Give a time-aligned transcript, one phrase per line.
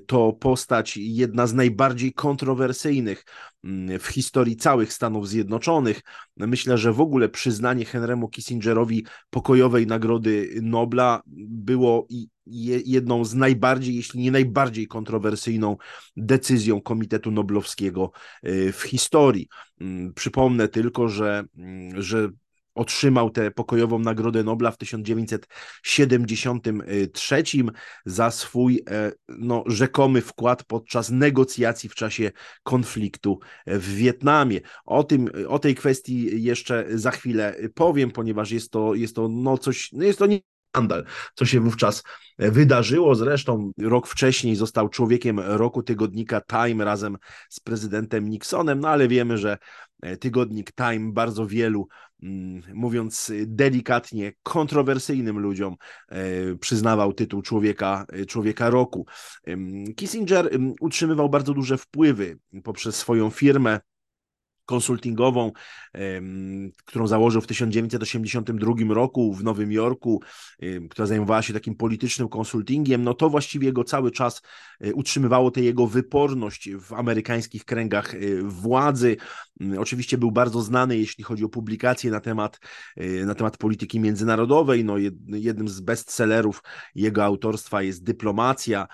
[0.07, 3.25] To postać jedna z najbardziej kontrowersyjnych
[3.63, 6.01] mm, w historii całych Stanów Zjednoczonych.
[6.37, 12.07] Myślę, że w ogóle przyznanie Henrymu Kissingerowi pokojowej Nagrody Nobla było
[12.85, 15.77] jedną z najbardziej, jeśli nie najbardziej kontrowersyjną
[16.17, 18.11] decyzją Komitetu Noblowskiego
[18.45, 19.47] y, w historii.
[19.81, 22.29] Mm, przypomnę tylko, że, mm, że
[22.79, 27.43] otrzymał tę pokojową Nagrodę Nobla w 1973
[28.05, 32.31] za swój e, no, rzekomy wkład podczas negocjacji w czasie
[32.63, 34.61] konfliktu w Wietnamie.
[34.85, 39.57] O, tym, o tej kwestii jeszcze za chwilę powiem, ponieważ jest to, jest to no
[39.57, 40.27] coś, no jest to
[40.69, 42.03] skandal, co się wówczas
[42.37, 43.15] wydarzyło.
[43.15, 47.17] Zresztą rok wcześniej został człowiekiem roku tygodnika Time razem
[47.49, 49.57] z prezydentem Nixonem, no ale wiemy, że
[50.19, 51.87] tygodnik Time bardzo wielu
[52.23, 55.75] Mm, mówiąc delikatnie, kontrowersyjnym ludziom
[56.09, 59.05] e, przyznawał tytuł człowieka, e, człowieka roku.
[59.95, 60.49] Kissinger
[60.81, 63.79] utrzymywał bardzo duże wpływy poprzez swoją firmę
[64.69, 65.51] konsultingową,
[66.85, 70.21] którą założył w 1982 roku w Nowym Jorku,
[70.89, 74.41] która zajmowała się takim politycznym konsultingiem, no to właściwie go cały czas
[74.81, 79.17] e, utrzymywało tę jego wyporność w amerykańskich kręgach e, władzy.
[79.77, 82.59] Oczywiście był bardzo znany, jeśli chodzi o publikacje na temat,
[82.97, 84.85] e, na temat polityki międzynarodowej.
[84.85, 84.95] No,
[85.27, 86.63] jednym z bestsellerów
[86.95, 88.87] jego autorstwa jest Dyplomacja,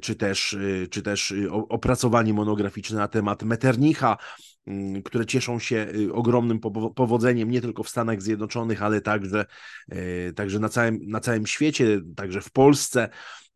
[0.00, 0.56] czy też,
[0.90, 4.16] czy też opracowanie monograficzne na temat Metternicha,
[5.04, 6.60] które cieszą się y, ogromnym
[6.94, 9.46] powodzeniem nie tylko w Stanach Zjednoczonych, ale także,
[9.92, 13.08] y, także na, całym, na całym świecie, także w Polsce.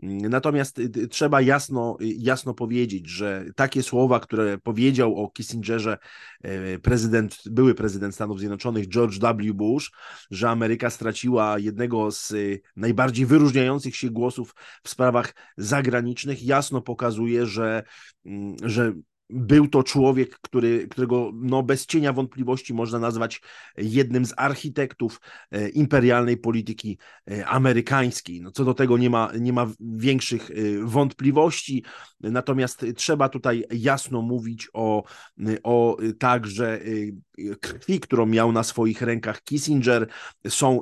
[0.02, 5.98] Mm, natomiast y, trzeba jasno, jasno powiedzieć, że takie słowa, które powiedział o Kissingerze
[6.82, 9.54] prezydent, były prezydent Stanów Zjednoczonych George W.
[9.54, 9.92] Bush,
[10.30, 12.34] że Ameryka straciła jednego z
[12.76, 17.82] najbardziej wyróżniających się głosów w sprawach zagranicznych, jasno pokazuje, że,
[18.26, 18.92] mm, że
[19.30, 23.40] był to człowiek, który, którego no, bez cienia wątpliwości można nazwać
[23.76, 26.98] jednym z architektów e, imperialnej polityki
[27.30, 28.40] e, amerykańskiej.
[28.42, 31.84] No, co do tego nie ma, nie ma większych e, wątpliwości,
[32.20, 35.04] natomiast trzeba tutaj jasno mówić o,
[35.62, 36.80] o także
[37.60, 40.08] krwi, którą miał na swoich rękach Kissinger.
[40.48, 40.80] Są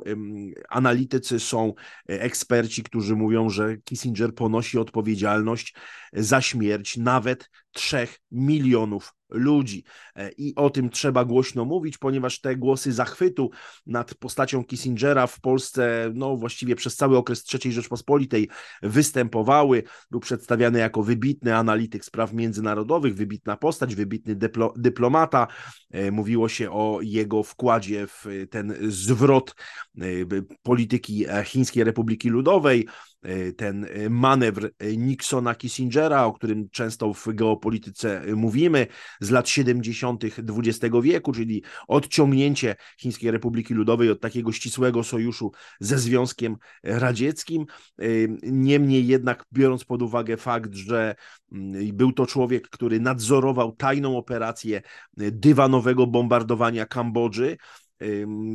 [0.69, 1.75] analitycy, są
[2.06, 5.75] eksperci, którzy mówią, że Kissinger ponosi odpowiedzialność
[6.12, 9.84] za śmierć nawet trzech milionów ludzi.
[10.17, 13.50] E, I o tym trzeba głośno mówić, ponieważ te głosy zachwytu
[13.87, 18.49] nad postacią Kissingera w Polsce, no właściwie przez cały okres III Rzeczpospolitej
[18.82, 19.82] występowały.
[20.11, 25.46] Był przedstawiany jako wybitny analityk spraw międzynarodowych, wybitna postać, wybitny dyplo, dyplomata.
[25.90, 29.55] E, mówiło się o jego wkładzie w ten zwrot
[30.00, 30.05] e,
[30.62, 32.87] polityki Chińskiej Republiki Ludowej.
[33.56, 38.87] Ten manewr Nixona Kissingera, o którym często w geopolityce mówimy,
[39.20, 40.25] z lat 70.
[40.25, 47.67] XX wieku, czyli odciągnięcie Chińskiej Republiki Ludowej od takiego ścisłego sojuszu ze Związkiem Radzieckim.
[48.43, 51.14] Niemniej jednak, biorąc pod uwagę fakt, że
[51.52, 54.82] mm, był to człowiek, który nadzorował tajną operację
[55.17, 57.56] dywanowego bombardowania Kambodży,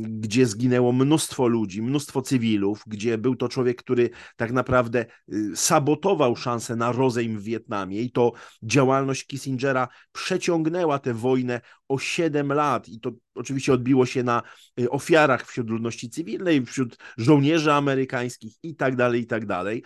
[0.02, 6.36] gdzie zginęło mnóstwo ludzi, mnóstwo cywilów, gdzie był to człowiek, który tak naprawdę y, sabotował
[6.36, 11.60] szansę na rozejm w Wietnamie i to działalność Kissingera przeciągnęła tę wojnę
[11.92, 14.42] o 7 lat i to oczywiście odbiło się na
[14.80, 19.82] y, ofiarach wśród ludności cywilnej, wśród żołnierzy amerykańskich i tak dalej, i tak dalej.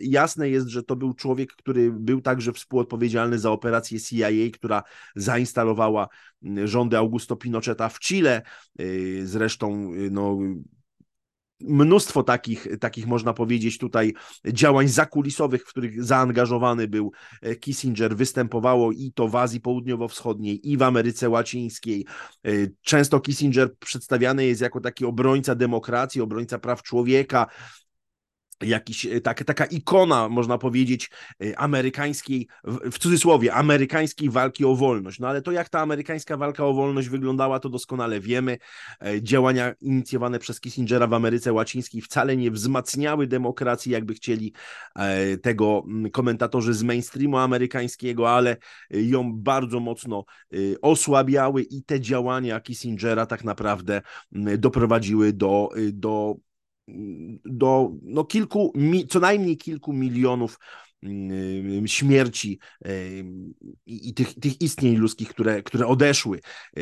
[0.00, 4.82] Jasne jest, że to był człowiek, który był także współodpowiedzialny za operację CIA, która
[5.16, 6.08] zainstalowała
[6.58, 8.42] y, rządy Augusto Pinocheta w Chile.
[8.80, 10.38] Y, zresztą no,
[11.60, 14.14] mnóstwo takich, takich, można powiedzieć, tutaj
[14.46, 17.12] działań zakulisowych, w których zaangażowany był
[17.42, 22.06] e, Kissinger, występowało i to w Azji Południowo-Wschodniej, i w Ameryce Łacińskiej.
[22.44, 22.50] E,
[22.82, 27.46] często Kissinger przedstawiany jest jako taki obrońca demokracji, obrońca praw człowieka,
[28.62, 31.10] jakiś, e, tak, taka ikona, można powiedzieć,
[31.42, 35.18] e, amerykańskiej, w cudzysłowie, amerykańskiej walki o wolność.
[35.18, 38.58] No ale to, jak ta amerykańska walka o wolność wyglądała, to doskonale wiemy.
[39.00, 44.52] E, działania inicjowane przez Kissingera w Ameryce Łacińskiej wcale nie wzmacniały demokracji, jakby chcieli
[45.42, 48.56] tego komentatorzy z mainstreamu amerykańskiego, ale
[48.90, 50.24] ją bardzo mocno
[50.82, 54.02] osłabiały i te działania Kissingera tak naprawdę
[54.58, 56.36] doprowadziły do, do
[57.44, 58.72] do no, kilku,
[59.08, 60.58] co najmniej kilku milionów
[61.02, 62.58] mm, śmierci
[63.86, 66.40] i tych, tych istnień ludzkich, które, które odeszły.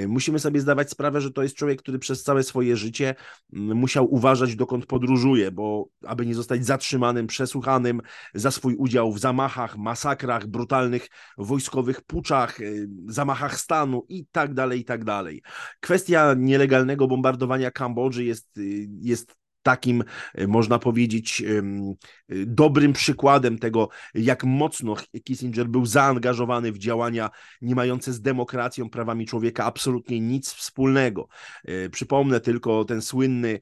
[0.09, 3.15] Musimy sobie zdawać sprawę, że to jest człowiek, który przez całe swoje życie
[3.53, 8.01] mm, musiał uważać, dokąd podróżuje, bo aby nie zostać zatrzymanym, przesłuchanym
[8.35, 11.09] za swój udział w zamachach, masakrach, brutalnych
[11.39, 12.59] wojskowych puczach,
[13.07, 15.43] zamachach stanu i tak dalej, i tak dalej.
[15.81, 18.61] Kwestia nielegalnego bombardowania Kambodży jest,
[19.01, 19.39] jest
[19.69, 20.05] takim,
[20.35, 21.63] e, można powiedzieć, e,
[22.47, 24.95] dobrym przykładem tego, jak mocno
[25.25, 27.31] Kissinger był zaangażowany w działania
[27.63, 31.29] nie mające z demokracją, prawami człowieka absolutnie nic wspólnego.
[31.65, 33.61] E, przypomnę tylko ten słynny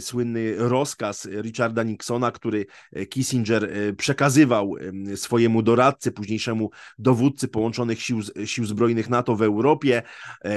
[0.00, 2.66] słynny rozkaz Richarda Nixona, który
[3.10, 4.74] Kissinger przekazywał
[5.16, 10.02] swojemu doradcy, późniejszemu dowódcy połączonych sił, sił zbrojnych NATO w Europie,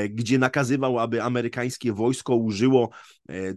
[0.09, 2.89] gdzie nakazywał, aby amerykańskie wojsko użyło,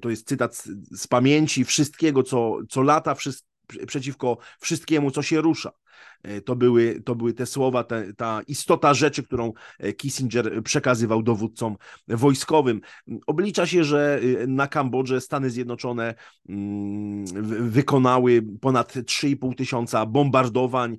[0.01, 3.53] to jest cytat z pamięci, wszystkiego, co, co lata, wszystko
[3.87, 5.73] przeciwko wszystkiemu, co się rusza.
[6.23, 11.23] E, to były, to były te słowa, te, ta istota rzeczy, którą e, Kissinger przekazywał
[11.23, 11.77] dowódcom
[12.09, 12.81] wojskowym.
[13.27, 16.15] Oblicza się, że e, na Kambodży Stany Zjednoczone
[16.49, 17.25] mm,
[17.71, 20.97] wykonały ponad 3,5 tysiąca bombardowań.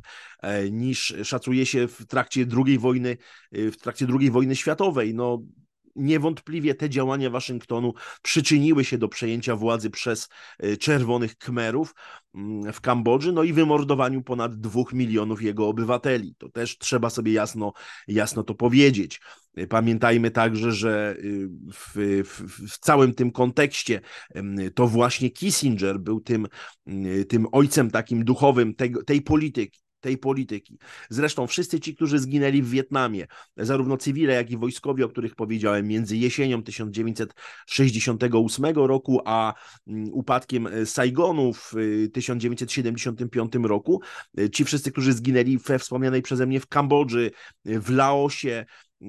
[0.71, 3.17] niż szacuje się w trakcie II wojny,
[3.51, 5.13] w trakcie II wojny światowej.
[5.13, 5.43] No,
[5.95, 10.29] niewątpliwie te działania Waszyngtonu przyczyniły się do przejęcia władzy przez
[10.59, 11.95] e, czerwonych Kmerów
[12.35, 16.35] mm, w Kambodży, no i wymordowaniu ponad dwóch milionów jego obywateli.
[16.37, 17.73] To też trzeba sobie jasno,
[18.07, 19.21] jasno to powiedzieć.
[19.55, 24.01] E, pamiętajmy także, że y, w, w, w, całym tym kontekście
[24.75, 26.47] to właśnie Kissinger był tym,
[26.87, 30.77] y, tym ojcem takim duchowym tej, tej polityki tej polityki.
[31.09, 35.87] Zresztą wszyscy ci, którzy zginęli w Wietnamie, zarówno cywile, jak i wojskowi, o których powiedziałem,
[35.87, 39.53] między jesienią 1968 roku, a
[39.87, 41.73] mm, upadkiem Saigonu w
[42.13, 44.01] 1975 y, roku,
[44.39, 47.31] y, ci wszyscy, którzy zginęli we wspomnianej przeze mnie w Kambodży,
[47.65, 48.65] w Laosie,
[49.01, 49.05] y,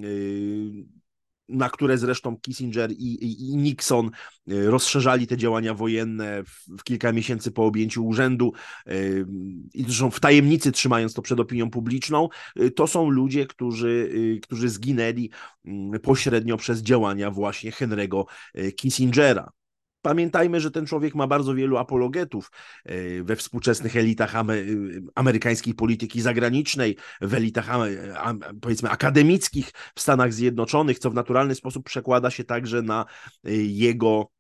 [1.48, 4.10] na które zresztą Kissinger i, i, i, Nixon
[4.52, 8.52] y, rozszerzali te działania wojenne w, w, kilka miesięcy po objęciu urzędu
[8.88, 9.26] y,
[9.74, 12.28] i zresztą w tajemnicy trzymając to przed opinią publiczną,
[12.60, 14.10] y, to są ludzie, którzy,
[14.42, 15.30] którzy zginęli
[15.64, 18.24] mm, pośrednio przez działania właśnie Henry'ego
[18.76, 19.52] Kissingera.
[20.04, 22.50] Pamiętajmy, że ten człowiek ma bardzo wielu apologetów
[22.84, 24.34] e, we współczesnych elitach
[25.14, 27.68] amerykańskiej polityki zagranicznej, w elitach
[28.60, 33.04] powiedzmy akademickich w Stanach Zjednoczonych, co w naturalny sposób przekłada się także na
[33.44, 34.33] e, jego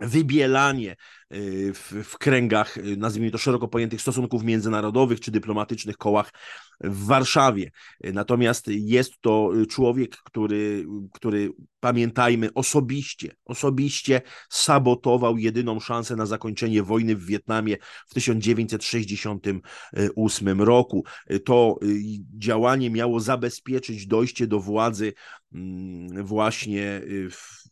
[0.00, 0.96] wybielanie
[1.34, 6.32] y, w, w, kręgach, y, nazwijmy to szeroko pojętych stosunków międzynarodowych czy dyplomatycznych kołach
[6.80, 7.70] w Warszawie.
[8.04, 11.50] Natomiast jest to człowiek, który, który
[11.80, 17.76] pamiętajmy, osobiście, osobiście sabotował jedyną szansę na zakończenie wojny w Wietnamie
[18.08, 21.04] w 1968 roku.
[21.44, 22.02] To y,
[22.38, 25.12] działanie miało zabezpieczyć dojście do władzy
[25.52, 27.65] mm, właśnie w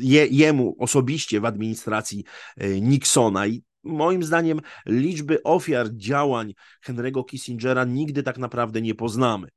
[0.00, 2.24] je, jemu osobiście w administracji
[2.56, 3.46] e, Nixona.
[3.46, 6.54] I moim zdaniem liczby ofiar działań
[6.86, 9.48] Henry'ego Kissingera nigdy tak naprawdę nie poznamy.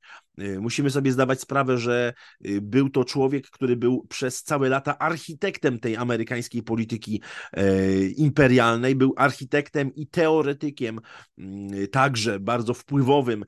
[0.41, 2.13] Y, musimy sobie zdawać sprawę, że
[2.45, 7.21] y, był to człowiek, który był przez całe lata architektem tej amerykańskiej polityki
[7.53, 10.99] e, imperialnej, był architektem i teoretykiem
[11.37, 13.45] mm, także bardzo wpływowym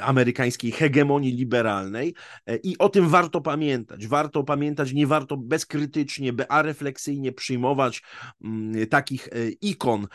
[0.00, 2.14] amerykańskiej hegemonii liberalnej
[2.46, 4.06] e, i o tym warto pamiętać.
[4.06, 8.02] Warto pamiętać, nie warto bezkrytycznie, arefleksyjnie przyjmować
[8.44, 9.30] mm, takich e,
[9.60, 10.06] ikon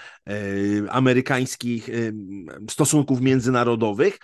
[0.89, 1.89] amerykańskich
[2.69, 4.19] stosunków międzynarodowych,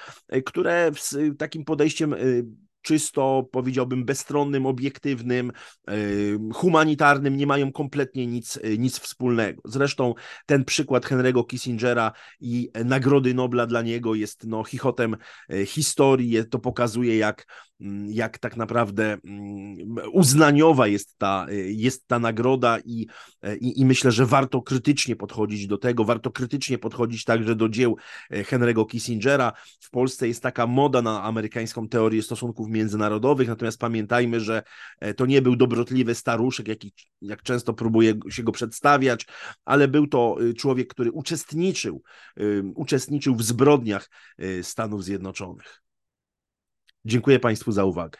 [0.45, 2.45] które w tak takim podejściem y,
[2.81, 5.51] czysto, powiedziałbym, bezstronnym, obiektywnym,
[5.89, 9.61] y, humanitarnym, nie mają kompletnie nic, y, nic wspólnego.
[9.65, 10.13] Zresztą
[10.45, 15.17] ten przykład Henry'ego Kissingera i Nagrody Nobla dla niego jest no, chichotem
[15.65, 16.45] historii.
[16.49, 17.45] To pokazuje, jak
[18.07, 19.75] jak tak naprawdę mm,
[20.11, 23.07] uznaniowa jest ta, jest ta nagroda i,
[23.59, 27.97] i, i, myślę, że warto krytycznie podchodzić do tego, warto krytycznie podchodzić także do dzieł
[28.29, 29.53] e, Henry'ego Kissingera.
[29.79, 34.63] W Polsce jest taka moda na amerykańską teorię stosunków międzynarodowych, natomiast pamiętajmy, że
[34.99, 36.79] e, to nie był dobrotliwy staruszek, jak,
[37.21, 39.27] jak często próbuje się go przedstawiać,
[39.65, 42.03] ale był to y, człowiek, który uczestniczył,
[42.75, 44.09] uczestniczył w zbrodniach
[44.39, 45.82] y, Stanów Zjednoczonych.
[47.05, 48.19] Dziękuję Państwu za uwagę.